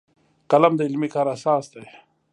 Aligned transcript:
قلم 0.51 0.73
د 0.77 0.81
علمي 0.87 1.09
کار 1.15 1.27
اساس 1.35 1.65
دی 1.73 1.85